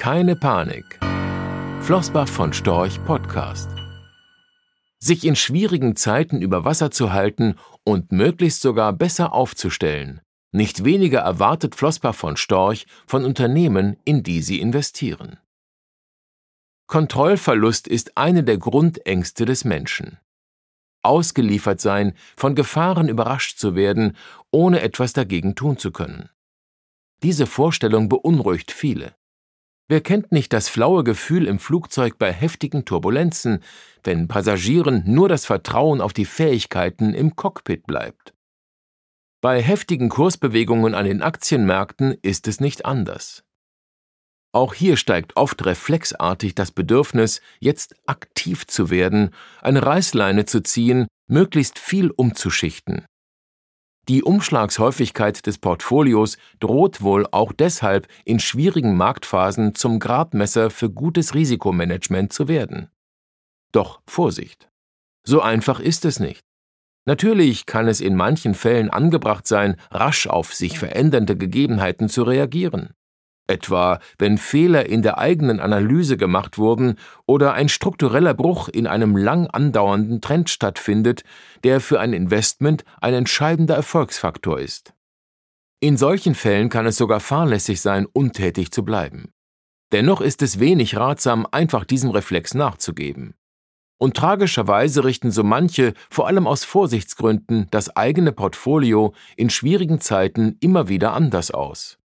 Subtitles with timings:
[0.00, 0.98] keine Panik.
[1.82, 3.68] Flossbach von Storch Podcast.
[4.98, 10.22] Sich in schwierigen Zeiten über Wasser zu halten und möglichst sogar besser aufzustellen.
[10.52, 15.36] Nicht weniger erwartet Flossbach von Storch von Unternehmen, in die sie investieren.
[16.86, 20.16] Kontrollverlust ist eine der Grundängste des Menschen.
[21.02, 24.16] Ausgeliefert sein, von Gefahren überrascht zu werden,
[24.50, 26.30] ohne etwas dagegen tun zu können.
[27.22, 29.14] Diese Vorstellung beunruhigt viele.
[29.90, 33.58] Wer kennt nicht das flaue Gefühl im Flugzeug bei heftigen Turbulenzen,
[34.04, 38.32] wenn Passagieren nur das Vertrauen auf die Fähigkeiten im Cockpit bleibt?
[39.42, 43.42] Bei heftigen Kursbewegungen an den Aktienmärkten ist es nicht anders.
[44.52, 51.08] Auch hier steigt oft reflexartig das Bedürfnis, jetzt aktiv zu werden, eine Reißleine zu ziehen,
[51.26, 53.06] möglichst viel umzuschichten.
[54.10, 61.32] Die Umschlagshäufigkeit des Portfolios droht wohl auch deshalb in schwierigen Marktphasen zum Gradmesser für gutes
[61.36, 62.90] Risikomanagement zu werden.
[63.70, 64.68] Doch Vorsicht.
[65.22, 66.40] So einfach ist es nicht.
[67.04, 72.94] Natürlich kann es in manchen Fällen angebracht sein, rasch auf sich verändernde Gegebenheiten zu reagieren
[73.50, 79.16] etwa wenn Fehler in der eigenen Analyse gemacht wurden oder ein struktureller Bruch in einem
[79.16, 81.24] lang andauernden Trend stattfindet,
[81.64, 84.94] der für ein Investment ein entscheidender Erfolgsfaktor ist.
[85.80, 89.32] In solchen Fällen kann es sogar fahrlässig sein, untätig zu bleiben.
[89.92, 93.34] Dennoch ist es wenig ratsam, einfach diesem Reflex nachzugeben.
[93.98, 100.56] Und tragischerweise richten so manche, vor allem aus Vorsichtsgründen, das eigene Portfolio in schwierigen Zeiten
[100.60, 101.99] immer wieder anders aus.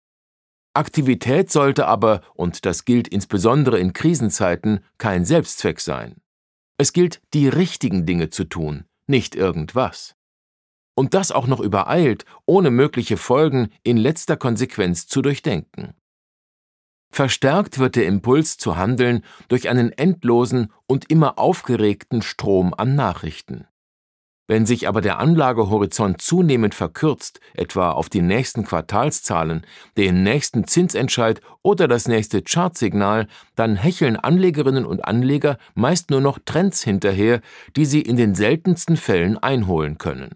[0.76, 6.22] Aktivität sollte aber, und das gilt insbesondere in Krisenzeiten, kein Selbstzweck sein.
[6.78, 10.16] Es gilt, die richtigen Dinge zu tun, nicht irgendwas.
[10.96, 15.94] Und das auch noch übereilt, ohne mögliche Folgen in letzter Konsequenz zu durchdenken.
[17.12, 23.68] Verstärkt wird der Impuls zu handeln durch einen endlosen und immer aufgeregten Strom an Nachrichten.
[24.48, 29.66] Wenn sich aber der Anlagehorizont zunehmend verkürzt, etwa auf die nächsten Quartalszahlen,
[29.98, 36.38] den nächsten Zinsentscheid oder das nächste Chartsignal, dann hecheln Anlegerinnen und Anleger meist nur noch
[36.46, 37.42] Trends hinterher,
[37.76, 40.36] die sie in den seltensten Fällen einholen können.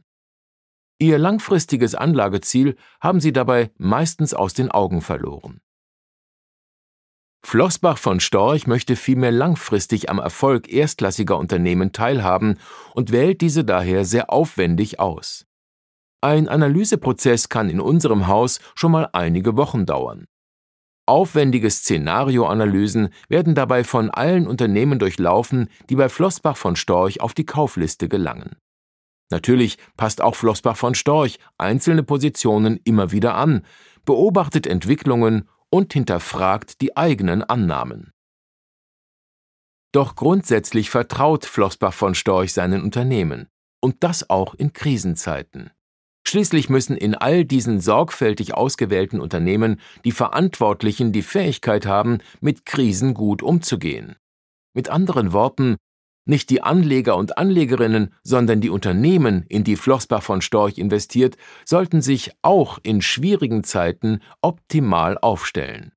[0.98, 5.62] Ihr langfristiges Anlageziel haben sie dabei meistens aus den Augen verloren.
[7.42, 12.58] Flossbach von Storch möchte vielmehr langfristig am Erfolg erstklassiger Unternehmen teilhaben
[12.94, 15.46] und wählt diese daher sehr aufwendig aus.
[16.22, 20.26] Ein Analyseprozess kann in unserem Haus schon mal einige Wochen dauern.
[21.06, 27.46] Aufwendige Szenarioanalysen werden dabei von allen Unternehmen durchlaufen, die bei Flossbach von Storch auf die
[27.46, 28.58] Kaufliste gelangen.
[29.32, 33.66] Natürlich passt auch Flossbach von Storch einzelne Positionen immer wieder an,
[34.06, 38.12] beobachtet Entwicklungen und hinterfragt die eigenen Annahmen.
[39.92, 43.48] Doch grundsätzlich vertraut Flossbach von Storch seinen Unternehmen,
[43.82, 45.72] und das auch in Krisenzeiten.
[46.28, 53.16] Schließlich müssen in all diesen sorgfältig ausgewählten Unternehmen die Verantwortlichen die Fähigkeit haben, mit Krisen
[53.16, 54.16] gut umzugehen.
[54.76, 55.78] Mit anderen Worten,
[56.30, 61.36] nicht die Anleger und Anlegerinnen, sondern die Unternehmen, in die Flossbach von Storch investiert,
[61.66, 65.92] sollten sich auch in schwierigen Zeiten optimal aufstellen.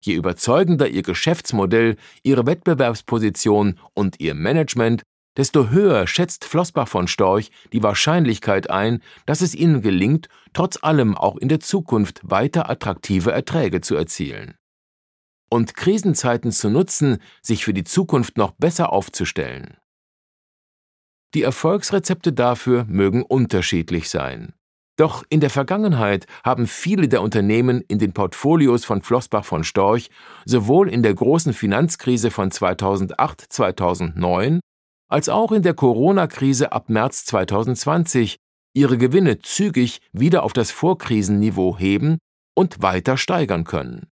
[0.00, 5.02] Je überzeugender ihr Geschäftsmodell, ihre Wettbewerbsposition und ihr Management,
[5.36, 11.16] desto höher schätzt Flossbach von Storch die Wahrscheinlichkeit ein, dass es ihnen gelingt, trotz allem
[11.16, 14.54] auch in der Zukunft weiter attraktive Erträge zu erzielen
[15.48, 19.76] und Krisenzeiten zu nutzen, sich für die Zukunft noch besser aufzustellen.
[21.34, 24.54] Die Erfolgsrezepte dafür mögen unterschiedlich sein.
[24.96, 30.08] Doch in der Vergangenheit haben viele der Unternehmen in den Portfolios von Flossbach von Storch
[30.46, 34.60] sowohl in der großen Finanzkrise von 2008-2009
[35.08, 38.36] als auch in der Corona-Krise ab März 2020
[38.74, 42.18] ihre Gewinne zügig wieder auf das Vorkrisenniveau heben
[42.54, 44.08] und weiter steigern können.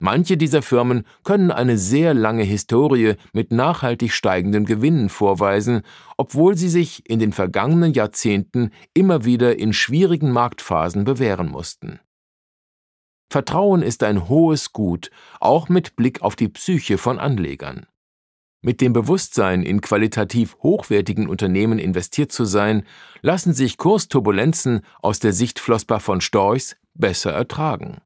[0.00, 5.82] Manche dieser Firmen können eine sehr lange Historie mit nachhaltig steigenden Gewinnen vorweisen,
[6.16, 11.98] obwohl sie sich in den vergangenen Jahrzehnten immer wieder in schwierigen Marktphasen bewähren mussten.
[13.30, 15.10] Vertrauen ist ein hohes Gut,
[15.40, 17.86] auch mit Blick auf die Psyche von Anlegern.
[18.60, 22.84] Mit dem Bewusstsein, in qualitativ hochwertigen Unternehmen investiert zu sein,
[23.20, 28.00] lassen sich Kursturbulenzen aus der Sicht Flossbach von Storchs besser ertragen.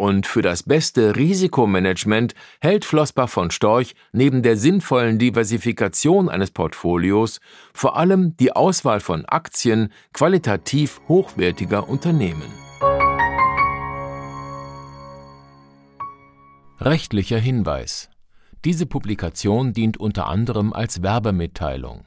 [0.00, 7.38] Und für das beste Risikomanagement hält Flossbach von Storch neben der sinnvollen Diversifikation eines Portfolios
[7.74, 12.50] vor allem die Auswahl von Aktien qualitativ hochwertiger Unternehmen.
[16.80, 18.08] Rechtlicher Hinweis
[18.64, 22.06] Diese Publikation dient unter anderem als Werbemitteilung.